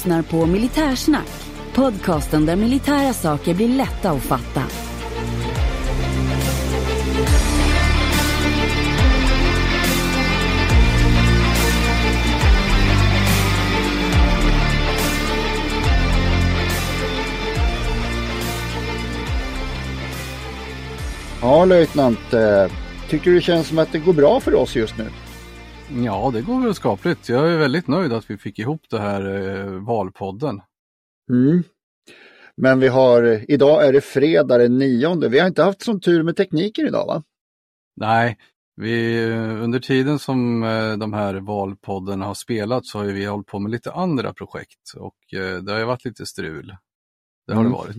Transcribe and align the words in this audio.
lyssnar 0.00 0.22
på 0.22 0.46
Militärsnack, 0.46 1.28
podcasten 1.74 2.46
där 2.46 2.56
militära 2.56 3.12
saker 3.12 3.54
blir 3.54 3.68
lätta 3.68 4.10
att 4.10 4.22
fatta. 4.22 4.62
Ja, 21.40 21.64
löjtnant. 21.64 22.32
Eh, 22.32 22.72
tycker 23.08 23.30
du 23.30 23.34
det 23.34 23.42
känns 23.42 23.68
som 23.68 23.78
att 23.78 23.92
det 23.92 23.98
går 23.98 24.12
bra 24.12 24.40
för 24.40 24.54
oss 24.54 24.76
just 24.76 24.98
nu? 24.98 25.06
Ja, 25.96 26.30
det 26.34 26.42
går 26.42 26.60
väl 26.60 26.74
skapligt. 26.74 27.28
Jag 27.28 27.52
är 27.52 27.56
väldigt 27.58 27.88
nöjd 27.88 28.12
att 28.12 28.30
vi 28.30 28.36
fick 28.38 28.58
ihop 28.58 28.82
det 28.90 28.98
här 29.00 29.48
eh, 29.48 29.66
valpodden. 29.66 30.60
Mm. 31.30 31.62
Men 32.56 32.80
vi 32.80 32.88
har, 32.88 33.44
idag 33.50 33.86
är 33.86 33.92
det 33.92 34.00
fredag 34.00 34.58
den 34.58 34.78
nionde. 34.78 35.28
Vi 35.28 35.38
har 35.38 35.46
inte 35.46 35.62
haft 35.62 35.82
sån 35.82 36.00
tur 36.00 36.22
med 36.22 36.36
tekniken 36.36 36.86
idag 36.86 37.06
va? 37.06 37.22
Nej, 37.96 38.38
vi, 38.76 39.24
under 39.62 39.78
tiden 39.78 40.18
som 40.18 40.62
eh, 40.62 40.92
de 40.96 41.12
här 41.12 41.34
valpodden 41.34 42.20
har 42.20 42.34
spelat 42.34 42.86
så 42.86 42.98
har 42.98 43.04
vi 43.04 43.24
hållit 43.24 43.46
på 43.46 43.58
med 43.58 43.70
lite 43.72 43.92
andra 43.92 44.32
projekt 44.32 44.92
och 44.96 45.34
eh, 45.40 45.56
det 45.62 45.72
har 45.72 45.78
ju 45.78 45.84
varit 45.84 46.04
lite 46.04 46.26
strul. 46.26 46.76
Det 47.46 47.54
har 47.54 47.60
Mm. 47.60 47.72
det 47.72 47.78
varit. 47.78 47.96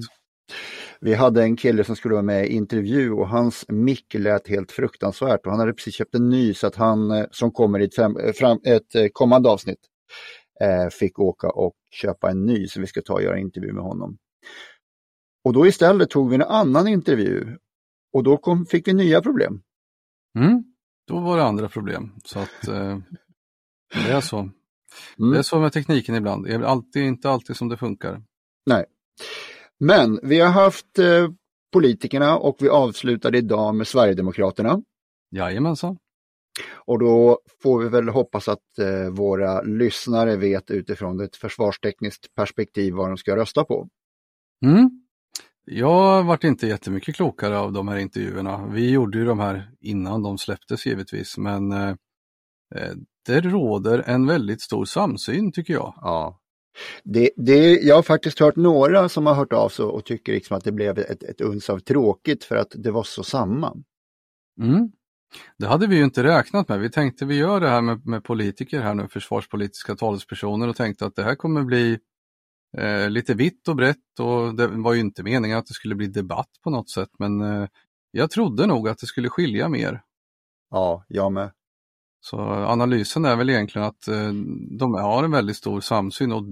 Vi 1.01 1.13
hade 1.13 1.43
en 1.43 1.55
kille 1.55 1.83
som 1.83 1.95
skulle 1.95 2.13
vara 2.13 2.23
med 2.23 2.45
i 2.45 2.53
intervju 2.53 3.11
och 3.11 3.27
hans 3.29 3.65
mick 3.67 4.13
lät 4.13 4.47
helt 4.47 4.71
fruktansvärt 4.71 5.45
och 5.45 5.51
han 5.51 5.59
hade 5.59 5.73
precis 5.73 5.95
köpt 5.95 6.15
en 6.15 6.29
ny 6.29 6.53
så 6.53 6.67
att 6.67 6.75
han, 6.75 7.11
eh, 7.11 7.25
som 7.31 7.51
kommer 7.51 7.79
i 7.79 7.85
ett, 7.85 7.95
fem, 7.95 8.17
eh, 8.17 8.33
fram, 8.33 8.59
ett 8.63 8.95
eh, 8.95 9.07
kommande 9.13 9.49
avsnitt, 9.49 9.79
eh, 10.61 10.89
fick 10.89 11.19
åka 11.19 11.49
och 11.49 11.75
köpa 11.91 12.31
en 12.31 12.45
ny 12.45 12.67
så 12.67 12.79
vi 12.81 12.87
ska 12.87 13.01
ta 13.01 13.13
och 13.13 13.23
göra 13.23 13.39
intervju 13.39 13.73
med 13.73 13.83
honom. 13.83 14.17
Och 15.43 15.53
då 15.53 15.67
istället 15.67 16.09
tog 16.09 16.29
vi 16.29 16.35
en 16.35 16.41
annan 16.41 16.87
intervju 16.87 17.57
och 18.13 18.23
då 18.23 18.37
kom, 18.37 18.65
fick 18.65 18.87
vi 18.87 18.93
nya 18.93 19.21
problem. 19.21 19.61
Mm. 20.39 20.63
Då 21.07 21.19
var 21.19 21.37
det 21.37 21.43
andra 21.43 21.69
problem. 21.69 22.11
Så 22.23 22.39
att 22.39 22.67
eh, 22.67 22.97
det 23.93 24.11
är 24.11 24.21
så. 24.21 24.37
Mm. 24.39 25.31
Det 25.31 25.37
är 25.37 25.41
så 25.41 25.59
med 25.59 25.73
tekniken 25.73 26.15
ibland. 26.15 26.45
Det 26.45 26.53
är 26.53 26.61
alltid, 26.61 27.03
inte 27.03 27.29
alltid 27.29 27.55
som 27.55 27.69
det 27.69 27.77
funkar. 27.77 28.23
Nej. 28.65 28.85
Men 29.83 30.19
vi 30.23 30.39
har 30.39 30.49
haft 30.49 30.99
eh, 30.99 31.29
politikerna 31.73 32.37
och 32.37 32.57
vi 32.59 32.69
avslutade 32.69 33.37
idag 33.37 33.75
med 33.75 33.87
Sverigedemokraterna. 33.87 34.81
Jajamensan. 35.31 35.97
Och 36.75 36.99
då 36.99 37.39
får 37.63 37.79
vi 37.79 37.89
väl 37.89 38.09
hoppas 38.09 38.47
att 38.47 38.79
eh, 38.79 39.09
våra 39.11 39.61
lyssnare 39.61 40.35
vet 40.35 40.71
utifrån 40.71 41.19
ett 41.19 41.35
försvarstekniskt 41.35 42.35
perspektiv 42.35 42.93
vad 42.93 43.09
de 43.09 43.17
ska 43.17 43.35
rösta 43.35 43.63
på. 43.63 43.87
Mm. 44.65 44.89
Jag 45.65 46.23
vart 46.23 46.43
inte 46.43 46.67
jättemycket 46.67 47.15
klokare 47.15 47.57
av 47.57 47.73
de 47.73 47.87
här 47.87 47.97
intervjuerna. 47.97 48.67
Vi 48.67 48.91
gjorde 48.91 49.17
ju 49.17 49.25
de 49.25 49.39
här 49.39 49.71
innan 49.79 50.23
de 50.23 50.37
släpptes 50.37 50.85
givetvis, 50.85 51.37
men 51.37 51.71
eh, 51.71 51.89
eh, 52.75 52.93
det 53.25 53.41
råder 53.41 54.03
en 54.07 54.27
väldigt 54.27 54.61
stor 54.61 54.85
samsyn 54.85 55.51
tycker 55.51 55.73
jag. 55.73 55.93
Ja. 56.01 56.40
Det, 57.03 57.29
det, 57.35 57.79
jag 57.81 57.95
har 57.95 58.03
faktiskt 58.03 58.39
hört 58.39 58.55
några 58.55 59.09
som 59.09 59.25
har 59.25 59.33
hört 59.33 59.53
av 59.53 59.69
sig 59.69 59.85
och 59.85 60.05
tycker 60.05 60.33
liksom 60.33 60.57
att 60.57 60.63
det 60.63 60.71
blev 60.71 60.99
ett, 60.99 61.23
ett 61.23 61.41
uns 61.41 61.69
av 61.69 61.79
tråkigt 61.79 62.43
för 62.43 62.55
att 62.55 62.71
det 62.75 62.91
var 62.91 63.03
så 63.03 63.23
samma. 63.23 63.77
Mm. 64.61 64.91
Det 65.57 65.67
hade 65.67 65.87
vi 65.87 65.95
ju 65.95 66.03
inte 66.03 66.23
räknat 66.23 66.69
med. 66.69 66.79
Vi 66.79 66.89
tänkte 66.89 67.25
vi 67.25 67.35
gör 67.35 67.59
det 67.59 67.69
här 67.69 67.81
med, 67.81 68.05
med 68.05 68.23
politiker 68.23 68.81
här 68.81 68.93
nu, 68.93 69.07
försvarspolitiska 69.07 69.95
talespersoner 69.95 70.67
och 70.67 70.75
tänkte 70.75 71.05
att 71.05 71.15
det 71.15 71.23
här 71.23 71.35
kommer 71.35 71.63
bli 71.63 71.99
eh, 72.77 73.09
lite 73.09 73.33
vitt 73.33 73.67
och 73.67 73.75
brett 73.75 74.19
och 74.19 74.55
det 74.55 74.67
var 74.67 74.93
ju 74.93 74.99
inte 74.99 75.23
meningen 75.23 75.57
att 75.57 75.67
det 75.67 75.73
skulle 75.73 75.95
bli 75.95 76.07
debatt 76.07 76.49
på 76.63 76.69
något 76.69 76.89
sätt 76.89 77.09
men 77.19 77.41
eh, 77.41 77.67
jag 78.11 78.31
trodde 78.31 78.65
nog 78.65 78.89
att 78.89 78.97
det 78.97 79.07
skulle 79.07 79.29
skilja 79.29 79.69
mer. 79.69 80.01
Ja, 80.69 81.05
jag 81.07 81.31
med. 81.31 81.51
Så 82.23 82.39
analysen 82.49 83.25
är 83.25 83.35
väl 83.35 83.49
egentligen 83.49 83.87
att 83.87 84.07
eh, 84.07 84.31
de 84.79 84.93
har 84.93 85.23
en 85.23 85.31
väldigt 85.31 85.57
stor 85.57 85.81
samsyn 85.81 86.31
och 86.31 86.43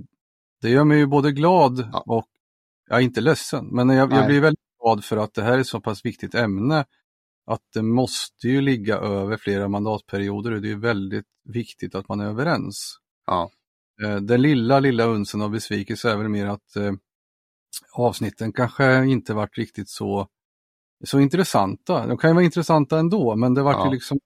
det 0.62 0.69
gör 0.69 0.84
mig 0.84 0.97
ju 0.97 1.06
både 1.06 1.31
glad 1.31 1.90
Ja. 1.94 2.03
och, 2.07 2.25
är 2.91 3.00
inte 3.00 3.22
ledsen, 3.22 3.66
men 3.72 3.90
jag, 3.90 4.13
jag 4.13 4.25
blir 4.25 4.41
väldigt 4.41 4.63
glad 4.84 5.03
för 5.06 5.18
att 5.18 5.34
det 5.34 5.44
här 5.44 5.53
är 5.53 5.57
ett 5.59 5.68
så 5.68 5.81
pass 5.81 6.06
viktigt 6.06 6.35
ämne 6.35 6.85
att 7.46 7.62
det 7.74 7.81
måste 7.81 8.47
ju 8.47 8.62
ligga 8.62 8.97
över 8.97 9.38
flera 9.38 9.68
mandatperioder 9.68 10.52
och 10.52 10.62
det 10.62 10.72
är 10.72 10.75
väldigt 10.75 11.25
viktigt 11.44 11.96
att 11.96 12.09
man 12.09 12.19
är 12.19 12.25
överens. 12.25 12.97
Ja. 13.28 13.51
Eh, 14.03 14.16
Den 14.16 14.41
lilla, 14.41 14.80
lilla 14.80 15.03
unsen 15.03 15.41
av 15.41 15.50
besvikelse 15.50 16.12
är 16.12 16.18
väl 16.18 16.30
mer 16.30 16.46
att 16.46 16.75
eh, 16.75 16.91
avsnitten 17.94 18.53
kanske 18.53 19.06
inte 19.06 19.34
varit 19.34 19.57
riktigt 19.57 19.90
så, 19.90 20.28
så 21.06 21.19
intressanta. 21.19 22.07
De 22.07 22.18
kan 22.18 22.30
ju 22.30 22.34
vara 22.34 22.46
intressanta 22.46 23.00
ändå, 23.00 23.36
men 23.36 23.53
det 23.53 23.62
vart 23.62 23.75
Ja. 23.75 23.86
ju 23.86 23.91
liksom, 23.91 24.19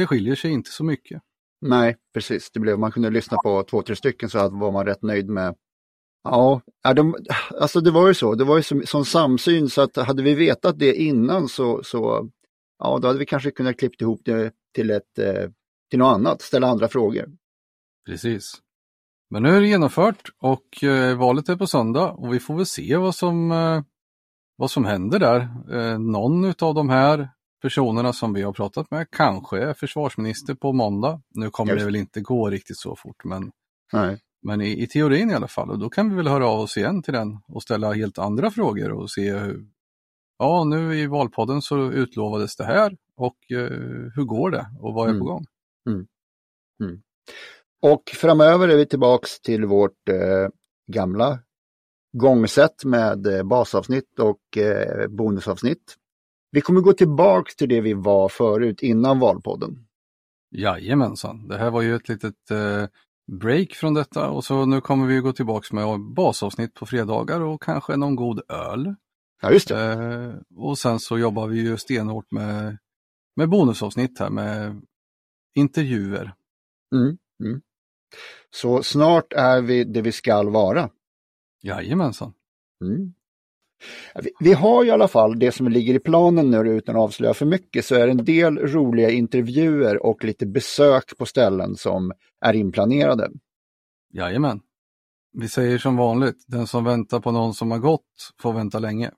det 0.00 0.06
skiljer 0.06 0.34
sig 0.34 0.50
inte 0.50 0.70
så 0.70 0.84
mycket. 0.84 1.22
Nej, 1.60 1.96
precis. 2.14 2.50
Det 2.50 2.60
blev, 2.60 2.78
man 2.78 2.92
kunde 2.92 3.10
lyssna 3.10 3.36
på 3.44 3.62
två, 3.62 3.82
tre 3.82 3.96
stycken 3.96 4.30
så 4.30 4.48
var 4.48 4.72
man 4.72 4.86
rätt 4.86 5.02
nöjd 5.02 5.28
med. 5.28 5.54
Ja, 6.22 6.60
de, 6.94 7.16
alltså 7.60 7.80
det 7.80 7.90
var 7.90 8.08
ju 8.08 8.14
så. 8.14 8.34
Det 8.34 8.44
var 8.44 8.56
ju 8.56 8.62
som, 8.62 8.86
som 8.86 9.04
samsyn 9.04 9.68
så 9.68 9.82
att 9.82 9.96
hade 9.96 10.22
vi 10.22 10.34
vetat 10.34 10.78
det 10.78 10.94
innan 10.94 11.48
så, 11.48 11.82
så 11.82 12.30
ja, 12.78 12.98
då 12.98 13.06
hade 13.08 13.18
vi 13.18 13.26
kanske 13.26 13.50
kunnat 13.50 13.78
klippa 13.78 14.04
ihop 14.04 14.20
det 14.24 14.52
till, 14.74 14.90
ett, 14.90 15.18
eh, 15.18 15.50
till 15.90 15.98
något 15.98 16.14
annat, 16.14 16.42
ställa 16.42 16.66
andra 16.68 16.88
frågor. 16.88 17.32
Precis. 18.06 18.52
Men 19.30 19.42
nu 19.42 19.48
är 19.48 19.60
det 19.60 19.68
genomfört 19.68 20.30
och 20.38 20.84
eh, 20.84 21.18
valet 21.18 21.48
är 21.48 21.56
på 21.56 21.66
söndag 21.66 22.10
och 22.10 22.34
vi 22.34 22.40
får 22.40 22.56
väl 22.56 22.66
se 22.66 22.96
vad 22.96 23.14
som, 23.14 23.52
eh, 23.52 23.82
vad 24.56 24.70
som 24.70 24.84
händer 24.84 25.18
där. 25.18 25.40
Eh, 25.72 25.98
någon 25.98 26.54
av 26.60 26.74
de 26.74 26.88
här 26.88 27.30
personerna 27.62 28.12
som 28.12 28.32
vi 28.34 28.42
har 28.42 28.52
pratat 28.52 28.90
med 28.90 29.10
kanske 29.10 29.58
är 29.58 29.74
försvarsminister 29.74 30.54
på 30.54 30.72
måndag. 30.72 31.22
Nu 31.34 31.50
kommer 31.50 31.72
Just 31.72 31.80
det 31.80 31.84
väl 31.84 31.96
inte 31.96 32.20
gå 32.20 32.50
riktigt 32.50 32.78
så 32.78 32.96
fort 32.96 33.24
men, 33.24 33.52
Nej. 33.92 34.18
men 34.42 34.60
i, 34.60 34.82
i 34.82 34.86
teorin 34.86 35.30
i 35.30 35.34
alla 35.34 35.48
fall. 35.48 35.70
Och 35.70 35.78
då 35.78 35.88
kan 35.90 36.10
vi 36.10 36.16
väl 36.16 36.28
höra 36.28 36.46
av 36.48 36.60
oss 36.60 36.76
igen 36.76 37.02
till 37.02 37.14
den 37.14 37.38
och 37.48 37.62
ställa 37.62 37.92
helt 37.92 38.18
andra 38.18 38.50
frågor 38.50 38.92
och 38.92 39.10
se 39.10 39.32
hur, 39.32 39.66
ja 40.38 40.64
nu 40.64 40.96
i 40.96 41.06
valpodden 41.06 41.62
så 41.62 41.92
utlovades 41.92 42.56
det 42.56 42.64
här 42.64 42.96
och 43.16 43.36
eh, 43.52 43.70
hur 44.14 44.24
går 44.24 44.50
det 44.50 44.66
och 44.80 44.94
vad 44.94 45.06
är 45.06 45.10
Mm. 45.10 45.20
på 45.20 45.26
gång? 45.26 45.44
Och 47.82 48.02
framöver 48.14 48.68
är 48.68 48.76
vi 48.76 48.86
tillbaks 48.86 49.40
till 49.40 49.66
vårt 49.66 50.08
eh, 50.08 50.48
gamla 50.92 51.38
gångsätt 52.12 52.84
med 52.84 53.26
eh, 53.26 53.42
basavsnitt 53.42 54.18
och 54.18 54.58
eh, 54.58 55.08
bonusavsnitt. 55.08 55.96
Vi 56.50 56.60
kommer 56.60 56.80
gå 56.80 56.92
tillbaks 56.92 57.56
till 57.56 57.68
det 57.68 57.80
vi 57.80 57.94
var 57.94 58.28
förut 58.28 58.82
innan 58.82 59.18
valpodden. 59.18 59.86
Jajamensan, 60.50 61.48
det 61.48 61.58
här 61.58 61.70
var 61.70 61.82
ju 61.82 61.94
ett 61.94 62.08
litet 62.08 62.50
eh, 62.50 62.86
break 63.32 63.72
från 63.72 63.94
detta 63.94 64.30
och 64.30 64.44
så 64.44 64.66
nu 64.66 64.80
kommer 64.80 65.06
vi 65.06 65.20
gå 65.20 65.32
tillbaks 65.32 65.72
med 65.72 66.00
basavsnitt 66.00 66.74
på 66.74 66.86
fredagar 66.86 67.40
och 67.40 67.62
kanske 67.62 67.96
någon 67.96 68.16
god 68.16 68.40
öl. 68.48 68.94
Ja, 69.42 69.52
just 69.52 69.68
det. 69.68 69.92
Eh, 69.92 70.34
och 70.56 70.78
sen 70.78 70.98
så 70.98 71.18
jobbar 71.18 71.46
vi 71.46 71.60
ju 71.60 71.76
stenhårt 71.76 72.30
med, 72.30 72.78
med 73.36 73.48
bonusavsnitt 73.48 74.18
här 74.18 74.30
med 74.30 74.82
intervjuer. 75.54 76.34
Mm, 76.94 77.18
mm. 77.44 77.60
Så 78.50 78.82
snart 78.82 79.32
är 79.32 79.60
vi 79.60 79.84
det 79.84 80.02
vi 80.02 80.12
skall 80.12 80.50
vara. 80.50 80.90
Jajamensan. 81.62 82.32
Mm. 82.84 83.14
Vi, 84.40 84.52
har 84.52 84.84
i 84.84 84.90
alla 84.90 85.08
fall 85.08 85.38
det 85.38 85.52
som 85.52 85.68
ligger 85.68 85.94
i 85.94 85.98
planen 85.98 86.50
nu 86.50 86.58
utan 86.58 86.96
att 86.96 87.02
avslöja 87.02 87.34
för 87.34 87.46
mycket 87.46 87.84
så 87.84 87.94
är 87.94 88.06
det 88.06 88.12
en 88.12 88.24
del 88.24 88.58
roliga 88.58 89.10
intervjuer 89.10 90.06
och 90.06 90.24
lite 90.24 90.46
besök 90.46 91.18
på 91.18 91.26
ställen 91.26 91.76
som 91.76 92.12
är 92.40 92.52
inplanerade. 92.52 93.30
Jajamän. 94.12 94.60
Vi 95.32 95.48
säger 95.48 95.78
som 95.78 95.96
vanligt, 95.96 96.44
den 96.46 96.66
som 96.66 96.84
väntar 96.84 97.20
på 97.20 97.30
någon 97.30 97.54
som 97.54 97.70
har 97.70 97.78
gått 97.78 98.32
får 98.40 98.52
vänta 98.52 98.78
länge. 98.78 99.10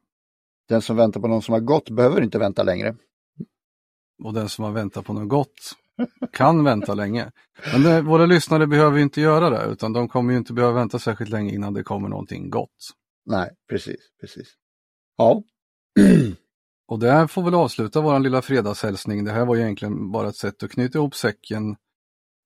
Den 0.68 0.82
som 0.82 0.96
väntar 0.96 1.20
på 1.20 1.28
någon 1.28 1.42
som 1.42 1.52
har 1.52 1.60
gått 1.60 1.90
behöver 1.90 2.22
inte 2.22 2.38
vänta 2.38 2.62
längre. 2.62 2.96
Och 4.24 4.34
den 4.34 4.48
som 4.48 4.64
har 4.64 4.72
väntat 4.72 5.04
på 5.04 5.12
något 5.12 5.28
gott 5.28 5.76
kan 6.32 6.64
vänta 6.64 6.94
länge. 6.94 7.30
Men 7.72 7.82
det, 7.82 8.02
våra 8.02 8.26
lyssnare 8.26 8.66
behöver 8.66 8.98
inte 8.98 9.20
göra 9.20 9.50
det, 9.50 9.72
utan 9.72 9.92
de 9.92 10.08
kommer 10.08 10.32
ju 10.32 10.38
inte 10.38 10.52
behöva 10.52 10.74
vänta 10.74 10.98
särskilt 10.98 11.30
länge 11.30 11.54
innan 11.54 11.74
det 11.74 11.82
kommer 11.82 12.08
någonting 12.08 12.50
gott. 12.50 12.90
Nej, 13.26 13.50
precis, 13.68 14.00
precis. 14.20 14.48
Ja. 15.16 15.42
Och 16.88 16.98
det 16.98 17.10
här 17.10 17.26
får 17.26 17.42
väl 17.42 17.54
avsluta 17.54 18.00
vår 18.00 18.18
lilla 18.18 18.42
fredagshälsning. 18.42 19.24
Det 19.24 19.32
här 19.32 19.44
var 19.44 19.54
ju 19.54 19.62
egentligen 19.62 20.10
bara 20.10 20.28
ett 20.28 20.36
sätt 20.36 20.62
att 20.62 20.70
knyta 20.70 20.98
ihop 20.98 21.14
säcken 21.14 21.76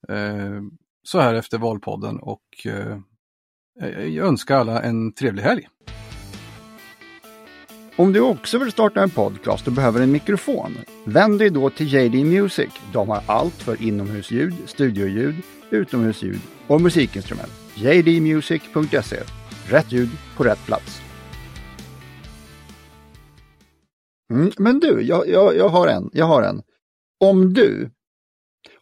eh, 0.08 0.62
så 1.02 1.20
här 1.20 1.34
efter 1.34 1.58
valpodden 1.58 2.18
och 2.18 2.66
eh, 2.66 2.98
jag 4.06 4.26
önskar 4.26 4.56
alla 4.56 4.82
en 4.82 5.12
trevlig 5.12 5.42
helg. 5.42 5.68
Om 7.96 8.12
du 8.12 8.20
också 8.20 8.58
vill 8.58 8.72
starta 8.72 9.02
en 9.02 9.10
podcast 9.10 9.66
och 9.66 9.72
behöver 9.72 10.00
en 10.00 10.12
mikrofon, 10.12 10.78
vänd 11.04 11.38
dig 11.38 11.50
då 11.50 11.70
till 11.70 11.94
JD 11.94 12.24
Music. 12.24 12.70
De 12.92 13.08
har 13.08 13.22
allt 13.26 13.54
för 13.54 13.82
inomhusljud, 13.82 14.54
studioljud, 14.66 15.34
utomhusljud 15.70 16.40
och 16.66 16.80
musikinstrument. 16.80 17.52
jdmusic.se. 17.74 19.45
Rätt 19.70 19.92
ljud 19.92 20.08
på 20.36 20.44
rätt 20.44 20.66
plats. 20.66 21.00
Mm, 24.30 24.52
men 24.58 24.80
du, 24.80 25.02
jag, 25.02 25.28
jag, 25.28 25.56
jag, 25.56 25.68
har 25.68 25.88
en, 25.88 26.10
jag 26.12 26.26
har 26.26 26.42
en. 26.42 26.62
Om 27.20 27.54
du, 27.54 27.90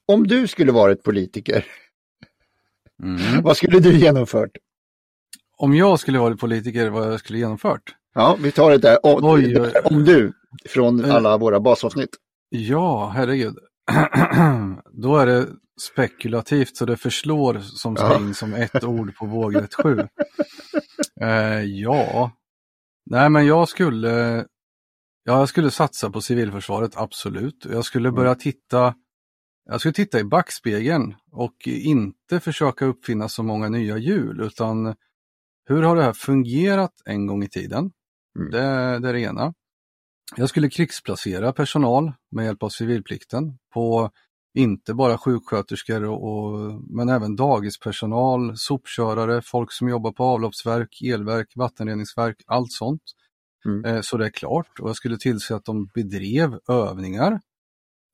om 0.06 0.26
du 0.26 0.46
skulle 0.46 0.72
varit 0.72 1.02
politiker, 1.02 1.66
mm. 3.02 3.42
vad 3.42 3.56
skulle 3.56 3.81
du 3.81 3.98
genomfört? 3.98 4.50
Om 5.56 5.75
jag 5.75 6.00
skulle 6.00 6.19
varit 6.19 6.40
politiker, 6.40 6.90
vad 6.90 7.12
jag 7.12 7.20
skulle 7.20 7.38
genomfört? 7.38 7.94
Ja, 8.14 8.37
vi 8.40 8.52
tar 8.52 8.70
det 8.70 8.78
där 8.78 9.06
om, 9.06 9.25
oj, 9.25 9.60
oj. 9.60 9.72
om 9.84 10.04
du 10.04 10.32
från 10.69 11.04
eh. 11.04 11.14
alla 11.14 11.37
våra 11.37 11.60
basavsnitt. 11.60 12.16
Ja, 12.48 13.12
herregud. 13.14 13.58
Då 14.92 15.16
är 15.16 15.26
det 15.26 15.46
spekulativt 15.80 16.76
så 16.76 16.84
det 16.84 16.96
förslår 16.96 17.58
som 17.60 17.96
in 18.16 18.34
som 18.34 18.54
ett 18.54 18.84
ord 18.84 19.16
på 19.16 19.26
vågrätt 19.26 19.75
sju. 19.75 19.96
Eh, 21.20 21.62
ja, 21.62 22.31
nej 23.11 23.31
men 23.31 23.46
jag 23.46 23.69
skulle, 23.69 24.37
ja, 25.25 25.38
jag 25.38 25.49
skulle 25.49 25.70
satsa 25.70 26.11
på 26.11 26.20
civilförsvaret, 26.20 26.96
absolut. 26.96 27.66
Jag 27.70 27.84
skulle 27.84 28.12
börja 28.12 28.31
mm. 28.31 28.38
titta, 28.38 28.94
jag 29.64 29.81
skulle 29.81 29.94
titta 29.94 30.20
i 30.20 30.25
backspegeln 30.25 31.14
och 31.32 31.55
inte 31.66 32.40
försöka 32.40 32.84
uppfinna 32.84 33.28
så 33.28 33.43
många 33.43 33.69
nya 33.69 33.99
hjul 33.99 34.40
utan 34.40 34.94
hur 35.66 35.82
har 35.82 35.96
det 35.96 36.02
här 36.02 36.12
fungerat 36.12 36.93
en 37.05 37.26
gång 37.26 37.43
i 37.43 37.49
tiden? 37.49 37.93
Mm. 38.38 38.50
Det, 38.50 38.99
det 38.99 39.08
är 39.08 39.12
det 39.12 39.20
ena. 39.20 39.55
Jag 40.37 40.49
skulle 40.49 40.70
krigsplacera 40.70 41.52
personal 41.52 42.12
med 42.31 42.44
hjälp 42.44 42.62
av 42.62 42.69
civilplikten 42.69 43.58
på 43.75 44.11
inte 44.54 44.94
bara 44.94 45.18
sjuksköterskor 45.18 46.04
och, 46.04 46.82
men 46.90 47.08
även 47.08 47.36
dagispersonal, 47.36 48.56
sopkörare, 48.56 49.42
folk 49.42 49.72
som 49.72 49.88
jobbar 49.88 50.12
på 50.12 50.24
avloppsverk, 50.24 51.02
elverk, 51.02 51.52
vattenreningsverk, 51.56 52.36
allt 52.46 52.72
sånt. 52.72 53.02
Mm. 53.66 53.84
Eh, 53.84 54.00
så 54.00 54.16
det 54.16 54.26
är 54.26 54.30
klart 54.30 54.80
och 54.80 54.88
jag 54.88 54.96
skulle 54.96 55.18
tillse 55.18 55.54
att 55.54 55.64
de 55.64 55.86
bedrev 55.94 56.58
övningar 56.68 57.40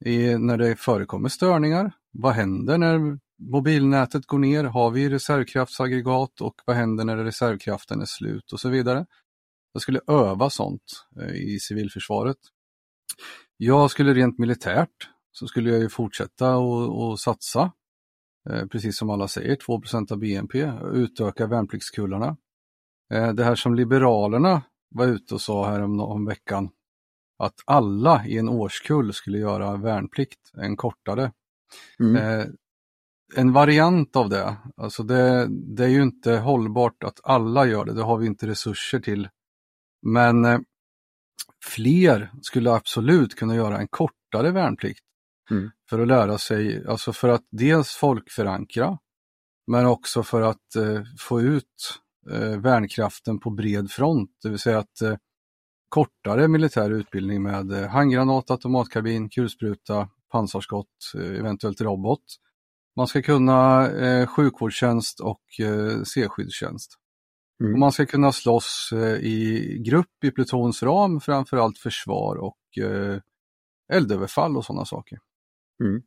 i, 0.05 0.39
när 0.39 0.59
det 0.59 0.77
förekommer 0.77 1.29
störningar. 1.29 1.93
Vad 2.13 2.33
händer 2.33 2.79
när 2.79 3.19
mobilnätet 3.51 4.27
går 4.27 4.39
ner? 4.39 4.65
Har 4.65 4.91
vi 4.91 5.09
reservkraftsaggregat 5.09 6.41
och 6.41 6.55
vad 6.65 6.77
händer 6.77 7.05
när 7.05 7.17
reservkraften 7.17 8.01
är 8.01 8.07
slut 8.07 8.53
och 8.53 8.61
så 8.61 8.69
vidare. 8.69 9.07
Jag 9.73 9.83
skulle 9.83 10.01
öva 10.07 10.51
sånt 10.51 11.07
eh, 11.21 11.35
i 11.35 11.59
civilförsvaret. 11.61 12.37
Jag 13.57 13.91
skulle 13.91 14.15
rent 14.15 14.39
militärt 14.39 15.09
så 15.33 15.47
skulle 15.47 15.71
jag 15.71 15.81
ju 15.81 15.89
fortsätta 15.89 16.57
och, 16.57 17.21
satsa, 17.21 17.73
eh, 18.51 18.67
precis 18.67 18.99
som 18.99 19.11
alla 19.11 19.29
säger, 19.29 19.57
2% 19.57 20.13
av 20.13 20.19
BNP, 20.19 20.73
utöka 20.93 21.47
värnpliktskullarna. 21.47 22.37
Eh, 23.13 23.33
det 23.33 23.45
här 23.45 23.55
som 23.55 23.75
Liberalerna 23.75 24.63
var 24.91 25.07
ute 25.07 25.35
och 25.35 25.41
sa 25.41 25.71
här 25.71 25.83
om, 25.83 26.01
om 26.01 26.25
veckan, 26.25 26.71
att 27.39 27.55
alla 27.65 28.27
i 28.27 28.39
en 28.39 28.49
årskull 28.49 29.13
skulle 29.13 29.39
göra 29.39 29.77
värnplikt, 29.77 30.51
en 30.57 30.77
kortare. 30.77 31.33
Mm. 32.01 32.53
en 33.37 33.53
variant 33.53 34.17
av 34.17 34.29
det, 34.29 34.57
alltså 34.77 35.03
det, 35.03 35.49
det 35.51 35.85
är 35.85 35.89
ju 35.89 36.03
inte 36.03 36.33
hållbart 36.33 37.05
att 37.05 37.21
alla 37.23 37.67
gör 37.67 37.85
det, 37.85 37.95
det 37.95 38.03
har 38.03 38.19
vi 38.19 38.27
inte 38.27 38.47
resurser 38.47 39.01
till 39.01 39.29
men 40.03 40.45
eh, 40.45 40.59
fler 41.65 42.31
skulle 42.43 42.73
absolut 42.73 43.35
kunna 43.35 43.55
göra 43.55 43.79
en 43.79 43.89
kortare 43.89 44.51
värnplikt 44.51 45.05
mm. 45.51 45.71
för 45.91 45.99
att 45.99 46.09
lära 46.09 46.39
sig, 46.39 46.87
alltså 46.87 47.13
för 47.13 47.29
att 47.29 47.45
dels 47.51 47.89
folkförankra, 47.89 48.99
men 49.67 49.87
också 49.87 50.23
för 50.23 50.43
att 50.43 50.77
eh, 50.77 51.03
få 51.19 51.41
ut 51.41 52.01
eh, 52.31 52.61
värnkraften 52.61 53.41
på 53.41 53.51
bred 53.51 53.91
front, 53.91 54.31
det 54.43 54.49
vill 54.49 54.59
säga 54.59 54.79
att 54.79 55.01
eh, 55.03 55.17
kortare 55.89 56.49
militär 56.49 56.91
utbildning 56.91 57.43
med 57.43 57.73
eh, 57.73 57.89
handgranat, 57.89 58.51
automatkarbin, 58.51 59.29
kulspruta, 59.29 60.09
pansarskott, 60.33 60.87
eh, 61.15 61.39
eventuellt 61.39 61.81
robot. 61.81 62.25
Man 62.97 63.07
ska 63.07 63.23
kunna 63.23 63.89
eh, 63.89 64.27
sjukvårdstjänst 64.27 65.21
och 65.21 65.61
eh, 65.61 66.03
C-skyddstjänst. 66.03 66.97
Mm. 67.61 67.81
man 67.81 67.93
ska 67.93 68.07
kunna 68.07 68.33
slåss 68.33 68.91
eh, 68.93 69.15
i 69.15 69.79
grupp 69.87 70.25
i 70.25 70.31
plutons 70.31 70.83
ram, 70.83 71.21
framförallt 71.21 71.79
försvar 71.79 72.37
och 72.37 72.85
eh, 72.85 73.19
eldöverfall 73.93 74.57
och 74.57 74.65
sådana 74.65 74.85
saker. 74.85 75.19
Mm. 75.81 76.03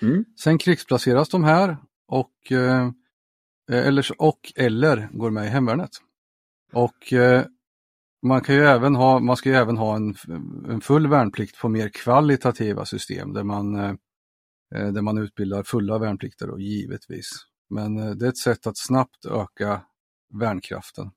Mm. 0.00 0.24
Sen 0.40 0.58
krigsplaceras 0.58 1.28
de 1.28 1.44
här 1.44 1.76
och, 2.08 2.52
eh, 2.52 2.86
eh 3.70 3.86
eller, 3.86 4.06
och 4.18 4.52
eller 4.56 5.08
går 5.12 5.30
med 5.30 5.46
i 5.46 5.48
hemvärnet. 5.48 5.90
Och 6.72 7.12
eh, 7.12 7.44
man, 8.26 8.40
kan 8.40 8.54
ju 8.54 8.64
även 8.64 8.94
ha, 8.94 9.18
man 9.18 9.36
ska 9.36 9.48
ju 9.48 9.54
även 9.54 9.76
ha 9.76 9.96
en, 9.96 10.14
en 10.68 10.80
full 10.80 11.06
värnplikt 11.06 11.58
på 11.58 11.68
mer 11.68 11.88
kvalitativa 11.88 12.84
system 12.84 13.32
där 13.32 13.44
man, 13.44 13.74
eh, 13.74 13.94
eh, 14.74 14.92
där 14.92 15.02
man 15.02 15.18
utbildar 15.18 15.62
fulla 15.62 15.98
värnplikter 15.98 16.46
då, 16.46 16.58
givetvis. 16.58 17.30
Men 17.70 17.98
eh, 17.98 18.10
det 18.10 18.26
är 18.26 18.28
ett 18.28 18.38
sätt 18.38 18.66
att 18.66 18.78
snabbt 18.78 19.24
öka 19.24 19.82
värnkraften. 20.40 21.10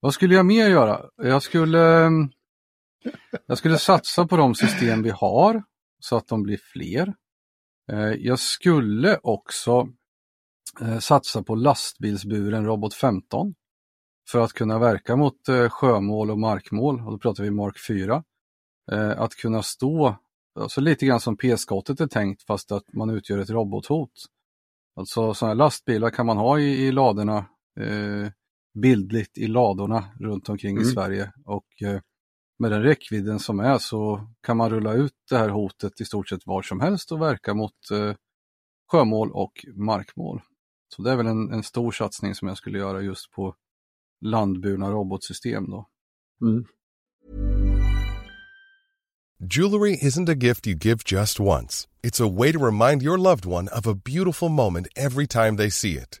Vad 0.00 0.14
skulle 0.14 0.34
jag 0.34 0.46
mer 0.46 0.68
göra? 0.68 1.00
Jag 1.16 1.42
skulle, 1.42 2.10
jag 3.46 3.58
skulle 3.58 3.78
satsa 3.78 4.26
på 4.26 4.36
de 4.36 4.54
system 4.54 5.02
vi 5.02 5.10
har 5.10 5.62
så 6.00 6.16
att 6.16 6.28
de 6.28 6.42
blir 6.42 6.60
fler. 6.72 7.14
Eh, 7.92 8.14
jag 8.18 8.38
skulle 8.38 9.18
också 9.22 9.88
eh, 10.80 10.98
satsa 10.98 11.42
på 11.42 11.54
lastbilsburen 11.54 12.66
Robot 12.66 12.94
15 12.94 13.54
för 14.30 14.40
att 14.40 14.52
kunna 14.52 14.78
verka 14.78 15.16
mot 15.16 15.48
eh, 15.48 15.68
sjömål 15.68 16.30
och 16.30 16.38
markmål, 16.38 17.00
och 17.00 17.12
då 17.12 17.18
pratar 17.18 17.44
vi 17.44 17.50
Mark 17.50 17.78
4. 17.88 18.24
Att 19.16 19.34
kunna 19.34 19.62
stå, 19.62 20.16
alltså 20.60 20.80
lite 20.80 21.06
grann 21.06 21.20
som 21.20 21.36
P-skottet 21.36 22.00
är 22.00 22.06
tänkt 22.06 22.42
fast 22.42 22.72
att 22.72 22.92
man 22.92 23.10
utgör 23.10 23.38
ett 23.38 23.50
robothot. 23.50 24.12
Alltså 24.96 25.34
sådana 25.34 25.50
här 25.50 25.58
lastbilar 25.58 26.10
kan 26.10 26.26
man 26.26 26.36
ha 26.36 26.58
i, 26.58 26.86
i 26.86 26.92
ladorna 26.92 27.38
eh, 27.80 28.30
bildligt 28.74 29.38
i 29.38 29.46
ladorna 29.46 30.04
runt 30.20 30.48
omkring 30.48 30.76
mm. 30.76 30.82
i 30.82 30.86
Sverige. 30.86 31.32
Och 31.44 31.82
eh, 31.82 32.00
med 32.60 32.72
den 32.72 32.82
räckvidden 32.82 33.38
som 33.38 33.60
är 33.60 33.78
så 33.78 34.28
kan 34.42 34.56
man 34.56 34.70
rulla 34.70 34.92
ut 34.92 35.12
det 35.30 35.38
här 35.38 35.48
hotet 35.48 36.00
i 36.00 36.04
stort 36.04 36.28
sett 36.28 36.46
var 36.46 36.62
som 36.62 36.80
helst 36.80 37.12
och 37.12 37.20
verka 37.20 37.54
mot 37.54 37.90
eh, 37.92 38.14
sjömål 38.90 39.30
och 39.32 39.66
markmål. 39.74 40.42
Så 40.88 41.02
det 41.02 41.10
är 41.10 41.16
väl 41.16 41.26
en, 41.26 41.52
en, 41.52 41.62
stor 41.62 41.92
satsning 41.92 42.34
som 42.34 42.48
jag 42.48 42.56
skulle 42.56 42.78
göra 42.78 43.00
just 43.00 43.30
på 43.30 43.54
landburna 44.20 44.90
robotsystem 44.90 45.70
då. 45.70 45.88
Mm. 46.42 46.64
Jewelry 49.56 49.98
isn't 50.02 50.28
a 50.28 50.34
gift 50.34 50.66
you 50.66 50.76
give 50.76 50.98
just 51.06 51.40
once. 51.40 51.88
It's 52.02 52.20
a 52.20 52.28
way 52.28 52.52
to 52.52 52.58
remind 52.58 53.02
your 53.02 53.18
loved 53.18 53.46
one 53.46 53.68
of 53.78 53.86
a 53.86 53.94
beautiful 53.94 54.48
moment 54.48 54.86
every 54.96 55.26
time 55.26 55.56
they 55.56 55.70
see 55.70 55.92
it. 55.92 56.20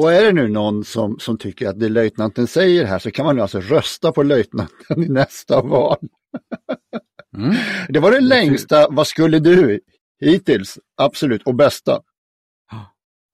Och 0.00 0.12
är 0.12 0.24
det 0.24 0.32
nu 0.32 0.48
någon 0.48 0.84
som, 0.84 1.18
som 1.18 1.38
tycker 1.38 1.68
att 1.68 1.80
det 1.80 1.88
löjtnanten 1.88 2.46
säger 2.46 2.84
här 2.84 2.98
så 2.98 3.10
kan 3.10 3.26
man 3.26 3.36
nu 3.36 3.42
alltså 3.42 3.60
rösta 3.60 4.12
på 4.12 4.22
löjtnanten 4.22 5.02
i 5.04 5.08
nästa 5.08 5.62
val. 5.62 5.98
Mm. 7.36 7.54
Det 7.88 7.98
var 7.98 8.10
det 8.10 8.20
längsta, 8.20 8.88
vad 8.90 9.06
skulle 9.06 9.38
du 9.38 9.80
hittills, 10.20 10.78
absolut, 10.96 11.42
och 11.42 11.54
bästa. 11.54 12.00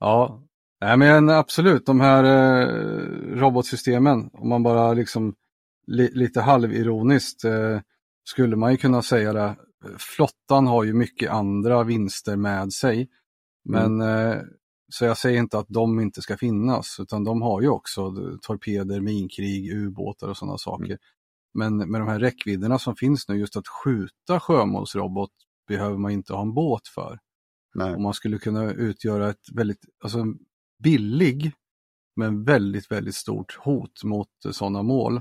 Ja, 0.01 0.47
Nej, 0.81 0.97
men 0.97 1.31
absolut, 1.31 1.87
de 1.87 2.01
här 2.01 2.25
eh, 2.25 2.69
robotsystemen, 3.37 4.31
om 4.33 4.49
man 4.49 4.63
bara 4.63 4.93
liksom 4.93 5.35
li, 5.87 6.11
lite 6.13 6.41
halvironiskt 6.41 7.45
eh, 7.45 7.81
skulle 8.25 8.57
man 8.57 8.73
ju 8.73 8.77
kunna 8.77 9.03
säga 9.03 9.33
det. 9.33 9.57
Flottan 9.99 10.67
har 10.67 10.85
ju 10.85 10.93
mycket 10.93 11.31
andra 11.31 11.83
vinster 11.83 12.37
med 12.37 12.73
sig. 12.73 13.09
Men 13.65 14.01
eh, 14.01 14.37
så 14.89 15.05
jag 15.05 15.19
säger 15.19 15.39
inte 15.39 15.59
att 15.59 15.69
de 15.69 16.01
inte 16.01 16.23
ska 16.23 16.37
finnas, 16.37 16.97
utan 17.01 17.25
de 17.25 17.43
har 17.43 17.61
ju 17.61 17.69
också 17.69 18.15
torpeder, 18.43 19.01
minkrig, 19.01 19.73
ubåtar 19.73 20.29
och 20.29 20.37
sådana 20.37 20.59
saker. 20.59 20.85
Mm. 20.85 20.99
Men 21.55 21.91
med 21.91 22.01
de 22.01 22.09
här 22.09 22.19
räckvidderna 22.19 22.79
som 22.79 22.97
finns 22.97 23.29
nu, 23.29 23.37
just 23.39 23.57
att 23.57 23.69
skjuta 23.69 24.41
sjömålsrobot 24.41 25.31
behöver 25.69 25.99
man 25.99 26.11
inte 26.11 26.33
ha 26.33 26.43
en 26.43 26.55
båt 26.55 26.89
för. 26.89 27.19
Nej. 27.75 27.95
Och 27.95 28.01
man 28.01 28.15
skulle 28.15 28.39
kunna 28.39 28.73
utgöra 28.73 29.31
ett 29.31 29.53
väldigt, 29.53 29.85
alltså 30.05 30.25
billig, 30.83 31.53
men 32.17 32.45
väldigt, 32.45 32.91
väldigt 32.91 33.15
stort 33.15 33.57
hot 33.57 34.05
mot 34.05 34.29
sådana 34.51 34.83
mål. 34.83 35.21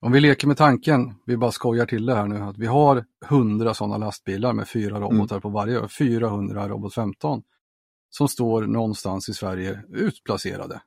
Om 0.00 0.12
vi 0.12 0.20
leker 0.20 0.46
med 0.48 0.56
tanken, 0.56 1.14
vi 1.26 1.36
bara 1.36 1.52
skojar 1.52 1.86
till 1.86 2.06
det 2.06 2.14
här 2.14 2.26
nu, 2.26 2.36
att 2.36 2.58
vi 2.58 2.66
har 2.66 3.04
100 3.24 3.74
sådana 3.74 3.96
lastbilar 3.96 4.52
med 4.52 4.68
fyra 4.68 5.00
robotar 5.00 5.40
på 5.40 5.48
varje, 5.48 5.88
400 5.88 6.68
Robot 6.68 6.94
15 6.94 7.42
som 8.16 8.28
står 8.28 8.62
någonstans 8.62 9.28
i 9.28 9.34
Sverige 9.34 9.82
utplacerade 9.88 10.82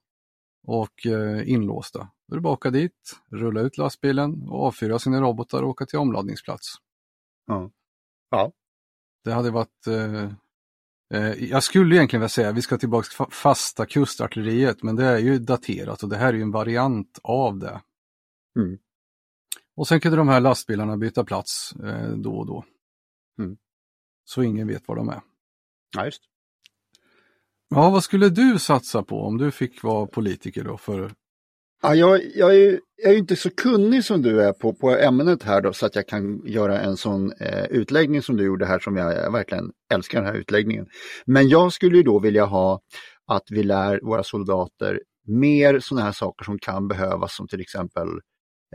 och 0.68 1.06
eh, 1.06 1.50
inlåsta. 1.50 2.10
Då 2.28 2.34
är 2.34 2.38
det 2.38 2.42
bara 2.42 2.54
att 2.54 2.60
åka 2.60 2.70
dit, 2.70 3.20
rulla 3.32 3.62
ut 3.62 3.78
lastbilen 3.78 4.50
och 4.50 4.64
avfyra 4.64 5.00
sina 5.00 5.22
robotar 5.22 5.64
och 5.64 5.70
åka 5.70 5.86
till 5.86 6.00
omladdningsplats. 6.00 6.76
Ja. 7.48 7.72
Ja. 8.30 8.52
Det 9.24 9.32
hade 9.34 9.52
varit 9.52 9.88
eh, 9.88 10.24
eh, 11.14 11.44
jag 11.44 11.64
skulle 11.64 11.96
egentligen 11.96 12.22
vilja 12.22 12.30
säga 12.30 12.50
att 12.50 12.56
vi 12.56 12.62
ska 12.62 12.78
tillbaka 12.78 13.08
till 13.08 13.18
fa- 13.18 13.32
fasta 13.32 13.86
kustartilleriet, 13.86 14.84
men 14.84 14.96
det 14.96 15.06
är 15.06 15.18
ju 15.18 15.40
daterat 15.40 16.04
och 16.04 16.10
det 16.10 16.18
här 16.18 16.28
är 16.30 16.34
ju 16.34 16.42
en 16.42 16.52
variant 16.52 17.20
av 17.24 17.60
det. 17.60 17.82
Mm. 18.60 18.78
Och 19.76 19.88
sen 19.88 20.00
kunde 20.00 20.18
de 20.18 20.28
här 20.28 20.40
lastbilarna 20.42 20.98
byta 20.98 21.24
plats 21.24 21.76
eh, 21.76 22.10
då 22.10 22.38
och 22.38 22.46
då. 22.46 22.66
Mm. 23.40 23.58
Så 24.24 24.44
ingen 24.44 24.68
vet 24.68 24.88
var 24.88 24.96
de 24.96 25.10
är. 25.10 25.22
Ja, 25.96 26.06
just. 26.06 26.22
Ja, 27.70 27.90
vad 27.90 28.04
skulle 28.04 28.30
du 28.30 28.60
satsa 28.60 29.04
på 29.04 29.22
om 29.22 29.38
du 29.38 29.52
fick 29.52 29.84
vara 29.84 30.06
politiker 30.08 30.64
då? 30.64 30.78
För... 30.78 31.12
Ja, 31.82 31.96
jag, 31.96 32.22
jag, 32.36 32.50
är, 32.50 32.60
ju- 32.60 32.80
jag 32.96 33.10
är 33.10 33.14
ju 33.14 33.20
inte 33.20 33.36
så 33.36 33.50
kunnig 33.50 34.04
som 34.04 34.22
du 34.22 34.42
är 34.42 34.54
på, 34.54 34.74
på 34.74 34.92
ämnet 34.92 35.44
här 35.44 35.62
då 35.62 35.74
så 35.74 35.86
att 35.86 35.96
jag 35.96 36.08
kan 36.08 36.42
göra 36.46 36.80
en 36.82 36.98
sån 36.98 37.32
eh, 37.32 37.66
utläggning 37.66 38.22
som 38.22 38.38
du 38.38 38.44
gjorde 38.46 38.66
här 38.66 38.80
som 38.80 38.96
jag, 38.96 39.14
jag 39.14 39.32
verkligen 39.32 39.72
älskar 39.94 40.22
den 40.22 40.28
här 40.28 40.40
utläggningen. 40.40 40.86
Men 41.26 41.50
jag 41.50 41.74
skulle 41.74 41.98
ju 41.98 42.04
då 42.04 42.20
vilja 42.20 42.46
ha 42.46 42.80
att 43.28 43.44
vi 43.50 43.64
lär 43.64 44.00
våra 44.04 44.24
soldater 44.24 45.00
mer 45.28 45.80
sådana 45.80 46.06
här 46.06 46.12
saker 46.12 46.46
som 46.46 46.60
kan 46.60 46.88
behövas 46.88 47.36
som 47.36 47.48
till 47.48 47.62
exempel 47.62 48.08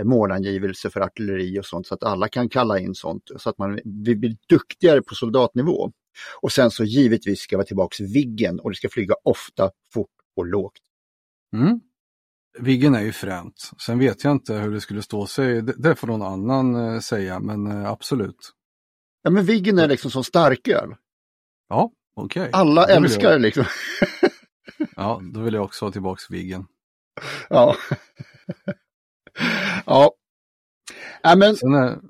eh, 0.01 0.05
målangivelse 0.05 0.91
för 0.91 1.01
artilleri 1.01 1.61
och 1.61 1.65
sånt 1.67 1.87
så 1.87 1.95
att 1.95 2.05
alla 2.05 2.29
kan 2.29 2.49
kalla 2.49 2.79
in 2.79 2.95
sånt 2.95 3.23
så 3.37 3.51
att 3.51 3.59
man 3.59 3.81
vi 4.05 4.17
blir 4.17 4.37
duktigare 4.49 5.03
på 5.03 5.15
soldatnivå. 5.15 5.91
Och 6.41 6.53
sen 6.53 6.71
så 6.71 6.85
givetvis 6.85 7.41
ska 7.41 7.59
vi 7.59 7.65
tillbaks 7.65 8.01
Viggen 8.01 8.61
och 8.61 8.71
det 8.71 8.77
ska 8.77 8.89
flyga 8.89 9.15
ofta, 9.25 9.71
fort 9.95 10.11
och 10.37 10.47
lågt. 10.47 10.79
Mm. 11.57 11.81
Viggen 12.59 12.95
är 12.95 13.01
ju 13.01 13.13
fränt. 13.13 13.71
Sen 13.79 13.99
vet 13.99 14.25
jag 14.25 14.31
inte 14.33 14.55
hur 14.55 14.71
det 14.71 14.81
skulle 14.81 15.03
stå 15.03 15.27
sig. 15.27 15.63
Det, 15.63 15.95
får 15.95 16.07
någon 16.07 16.23
annan 16.23 16.75
eh, 16.75 17.01
säga, 17.01 17.41
men 17.41 17.67
eh, 17.67 17.91
absolut. 17.91 18.53
Ja 19.23 19.31
men 19.31 19.45
Viggen 19.45 19.79
är 19.79 19.89
liksom 19.89 20.11
som 20.11 20.25
starköl. 20.25 20.95
Ja, 21.69 21.93
okej. 22.17 22.51
Alla 22.53 22.87
Då 22.87 22.95
vill 22.95 23.05
älskar 23.05 23.31
det 23.31 23.39
liksom. 23.39 23.65
Ja, 24.97 25.21
då 25.35 25.41
vill 25.41 25.55
jag 25.55 25.65
också 25.65 25.85
ha 25.85 25.93
tillbaks 25.93 26.31
Viggen. 26.31 26.67
ja. 27.49 27.77
ja. 29.87 30.13
Ja 31.23 31.37
men, 31.37 31.51
är, 31.51 32.01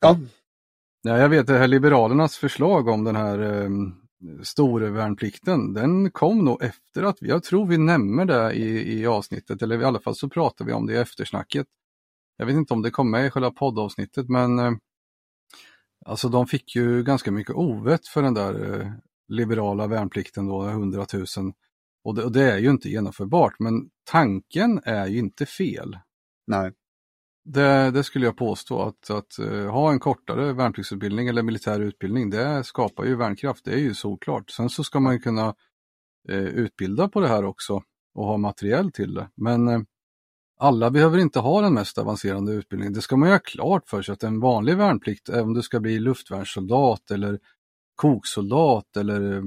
ja. 0.00 0.18
Ja, 1.06 1.18
jag 1.18 1.28
vet 1.28 1.46
det 1.46 1.58
här 1.58 1.68
Liberalernas 1.68 2.36
förslag 2.36 2.88
om 2.88 3.04
den 3.04 3.16
här 3.16 3.38
eh, 3.62 3.70
stora 4.42 4.90
värnplikten, 4.90 5.72
den 5.74 6.10
kom 6.10 6.44
nog 6.44 6.62
efter 6.62 7.02
att, 7.02 7.16
vi- 7.20 7.28
jag 7.28 7.42
tror 7.42 7.66
vi 7.66 7.78
nämner 7.78 8.24
det 8.24 8.52
i, 8.52 9.00
i 9.00 9.06
avsnittet, 9.06 9.62
eller 9.62 9.80
i 9.80 9.84
alla 9.84 10.00
fall 10.00 10.14
så 10.16 10.28
pratar 10.28 10.64
vi 10.64 10.72
om 10.72 10.86
det 10.86 10.92
i 10.92 10.96
eftersnacket. 10.96 11.66
Jag 12.36 12.46
vet 12.46 12.54
inte 12.56 12.74
om 12.74 12.82
det 12.82 12.90
kom 12.90 13.10
med 13.10 13.26
i 13.26 13.30
själva 13.30 13.50
poddavsnittet, 13.50 14.28
men 14.28 14.58
eh, 14.58 14.72
alltså 16.06 16.28
de 16.28 16.46
fick 16.46 16.76
ju 16.76 17.02
ganska 17.02 17.30
mycket 17.32 17.54
ovett 17.54 18.06
för 18.08 18.22
den 18.22 18.34
där 18.34 18.80
eh, 18.80 18.92
liberala 19.28 19.86
värnplikten 19.86 20.46
då, 20.46 20.66
100 20.66 21.06
000. 21.14 21.24
Och 22.04 22.14
det, 22.14 22.24
och 22.24 22.32
det 22.32 22.52
är 22.52 22.58
ju 22.58 22.70
inte 22.70 22.88
genomförbart, 22.88 23.54
men 23.58 23.90
tanken 24.10 24.80
är 24.84 25.06
ju 25.06 25.18
inte 25.18 25.46
fel. 25.46 25.98
Nej. 26.46 26.72
Det, 27.44 27.90
det 27.90 28.04
skulle 28.04 28.26
jag 28.26 28.36
påstå 28.36 28.82
att, 28.82 29.10
att 29.10 29.38
uh, 29.40 29.70
ha 29.70 29.92
en 29.92 29.98
kortare 29.98 30.52
värnpliktsutbildning 30.52 31.28
eller 31.28 31.42
militär 31.42 31.80
utbildning, 31.80 32.30
det 32.30 32.64
skapar 32.64 33.04
ju 33.04 33.16
värnkraft, 33.16 33.64
det 33.64 33.72
är 33.72 33.78
ju 33.78 33.94
såklart. 33.94 34.50
Sen 34.50 34.70
så 34.70 34.84
ska 34.84 35.00
man 35.00 35.12
ju 35.12 35.18
kunna 35.18 35.54
uh, 36.30 36.48
utbilda 36.48 37.08
på 37.08 37.20
det 37.20 37.28
här 37.28 37.44
också 37.44 37.82
och 38.14 38.26
ha 38.26 38.36
materiell 38.36 38.92
till 38.92 39.14
det. 39.14 39.28
Men 39.34 39.68
uh, 39.68 39.80
alla 40.58 40.90
behöver 40.90 41.18
inte 41.18 41.40
ha 41.40 41.60
den 41.60 41.74
mest 41.74 41.98
avancerade 41.98 42.52
utbildningen. 42.52 42.92
Det 42.92 43.00
ska 43.00 43.16
man 43.16 43.28
göra 43.28 43.38
klart 43.38 43.88
för 43.88 44.02
sig 44.02 44.12
att 44.12 44.22
en 44.22 44.40
vanlig 44.40 44.76
värnplikt, 44.76 45.28
även 45.28 45.44
om 45.44 45.54
du 45.54 45.62
ska 45.62 45.80
bli 45.80 45.98
luftvärnssoldat 45.98 47.10
eller 47.10 47.38
koksoldat 47.94 48.96
eller 48.96 49.42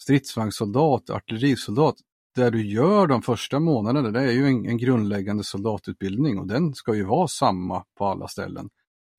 stridsvagnssoldat, 0.00 1.10
artillerisoldat, 1.10 1.96
det 2.34 2.50
du 2.50 2.66
gör 2.66 3.06
de 3.06 3.22
första 3.22 3.60
månaderna, 3.60 4.10
det 4.10 4.20
är 4.20 4.32
ju 4.32 4.46
en, 4.46 4.66
en 4.66 4.78
grundläggande 4.78 5.44
soldatutbildning 5.44 6.38
och 6.38 6.46
den 6.46 6.74
ska 6.74 6.94
ju 6.94 7.04
vara 7.04 7.28
samma 7.28 7.84
på 7.98 8.06
alla 8.06 8.28
ställen. 8.28 8.70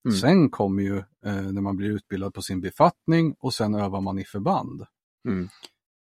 Mm. 0.06 0.18
Sen 0.18 0.50
kommer 0.50 0.84
ju 0.84 0.98
eh, 0.98 1.42
när 1.42 1.62
man 1.62 1.78
blir 1.78 1.90
utbildad 1.90 2.34
på 2.34 2.42
sin 2.42 2.62
befattning 2.62 3.36
och 3.40 3.54
sen 3.54 3.76
övar 3.76 4.02
man 4.02 4.20
i 4.20 4.24
förband. 4.24 4.86
Mm. 5.28 5.50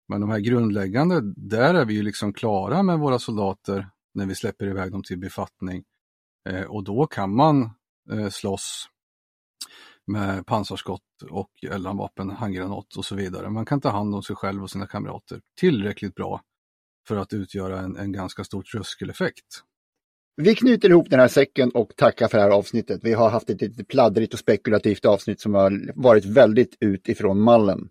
Men 0.08 0.22
de 0.22 0.30
här 0.30 0.40
grundläggande, 0.40 1.22
där 1.36 1.74
är 1.74 1.86
vi 1.86 1.94
ju 1.94 2.04
liksom 2.04 2.34
klara 2.34 2.84
med 2.84 3.00
våra 3.00 3.20
soldater 3.20 3.90
när 4.14 4.26
vi 4.26 4.36
släpper 4.36 4.68
iväg 4.68 4.92
dem 4.92 5.04
till 5.04 5.20
befattning. 5.20 5.84
Eh, 6.50 6.64
och 6.64 6.84
då 6.84 7.08
kan 7.08 7.36
man 7.36 7.70
eh, 8.12 8.30
slåss 8.30 8.90
med 10.08 10.46
pansarskott 10.46 11.02
och 11.30 11.50
eldhandvapen, 11.72 12.30
handgranat 12.30 12.96
och 12.98 13.06
så 13.06 13.16
vidare. 13.16 13.50
Man 13.50 13.66
kan 13.66 13.82
ta 13.82 13.90
hand 13.90 14.16
om 14.16 14.24
sig 14.24 14.36
själv 14.36 14.64
och 14.64 14.72
sina 14.72 14.88
kamrater 14.88 15.42
tillräckligt 15.60 16.16
bra 16.16 16.42
för 17.08 17.16
att 17.16 17.34
utgöra 17.34 17.80
en, 17.80 17.98
en 17.98 18.12
ganska 18.12 18.44
stor 18.44 18.62
tröskeleffekt. 18.64 19.46
Vi 20.38 20.56
knyter 20.56 20.90
ihop 20.90 21.10
den 21.10 21.20
här 21.20 21.28
säcken 21.28 21.72
och 21.72 21.92
tackar 21.96 22.28
för 22.28 22.38
det 22.38 22.44
här 22.44 22.52
avsnittet. 22.52 23.00
Vi 23.04 23.14
har 23.14 23.30
haft 23.30 23.50
ett 23.50 23.62
lite 23.62 23.84
pladdrigt 23.84 24.34
och 24.34 24.40
spekulativt 24.40 25.06
avsnitt 25.06 25.42
som 25.42 25.54
har 25.54 25.92
varit 25.96 26.26
väldigt 26.26 26.78
utifrån 26.80 27.40
mallen. 27.42 27.90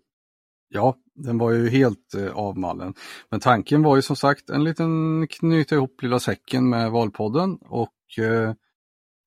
Ja, 0.69 0.95
den 1.15 1.37
var 1.37 1.51
ju 1.51 1.69
helt 1.69 2.13
eh, 2.17 2.31
av 2.31 2.57
mallen. 2.57 2.93
Men 3.29 3.39
tanken 3.39 3.83
var 3.83 3.95
ju 3.95 4.01
som 4.01 4.15
sagt 4.15 4.49
en 4.49 4.63
liten 4.63 5.27
knyta 5.29 5.75
ihop 5.75 6.01
lilla 6.01 6.19
säcken 6.19 6.69
med 6.69 6.91
Valpodden 6.91 7.57
och 7.61 8.19
eh, 8.19 8.53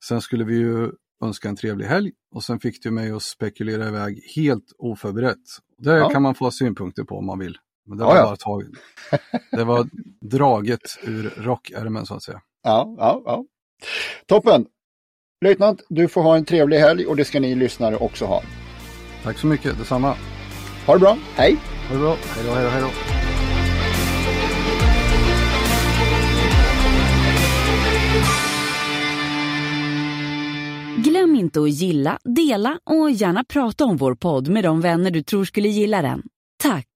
sen 0.04 0.21
skulle 0.21 0.45
vi 0.45 0.57
ju 0.59 0.90
önska 1.25 1.49
en 1.49 1.57
trevlig 1.57 1.87
helg 1.87 2.12
och 2.35 2.45
sen 2.45 2.61
fick 2.61 2.83
du 2.83 2.90
mig 2.90 3.11
att 3.11 3.23
spekulera 3.23 3.88
iväg 3.88 4.23
helt 4.37 4.73
oförberett. 4.78 5.38
Det 5.78 5.97
Ja. 5.97 6.09
kan 6.11 6.23
man 6.23 6.35
få 6.35 6.50
synpunkter 6.50 7.04
på 7.04 7.18
om 7.18 7.26
man 7.26 7.38
vill. 7.38 7.59
Men 7.88 7.99
det 7.99 8.04
Ja, 8.04 8.09
var 8.09 8.16
ja. 8.16 8.25
bara 8.25 8.37
tag... 8.37 8.64
Det 9.50 9.64
var 9.64 9.88
draget 10.21 10.99
ur 11.02 11.33
rockärmen 11.37 12.07
så 12.07 12.14
att 12.14 12.23
säga. 12.23 12.40
Ja, 12.62 12.95
ja, 12.99 13.23
ja. 13.25 13.45
Toppen! 14.26 14.66
Löjtnant, 15.45 15.83
du 15.88 16.09
får 16.09 16.23
ha 16.23 16.37
en 16.37 16.45
trevlig 16.45 16.78
helg 16.78 17.07
och 17.07 17.16
det 17.16 17.25
ska 17.25 17.40
ni 17.40 17.54
lyssnare 17.54 17.97
också 17.97 18.25
ha. 18.25 18.42
Tack 19.23 19.38
så 19.38 19.47
mycket, 19.47 19.78
detsamma. 19.78 20.14
Ha 20.87 20.95
det 20.95 21.00
bra, 21.00 21.18
hej! 21.35 21.57
Ha 21.88 21.95
det 21.95 22.00
bra, 22.00 22.16
hej 22.35 22.45
då, 22.47 22.52
hej 22.52 22.64
då, 22.64 22.71
hej 22.71 22.83
då. 22.83 22.88
Glöm 31.02 31.37
inte 31.37 31.61
att 31.61 31.71
gilla, 31.71 32.18
dela 32.25 32.78
och 32.85 33.11
gärna 33.11 33.45
prata 33.45 33.85
om 33.85 33.97
vår 33.97 34.14
podd 34.14 34.49
med 34.49 34.64
de 34.64 34.80
vänner 34.80 35.11
du 35.11 35.23
tror 35.23 35.45
skulle 35.45 35.68
gilla 35.68 36.02
den. 36.02 36.23
Tack! 36.62 36.87